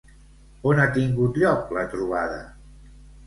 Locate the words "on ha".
0.69-0.87